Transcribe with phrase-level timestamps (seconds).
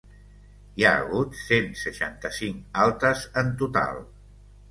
[0.79, 4.01] Hi ha hagut cent seixanta-cinc altes en total.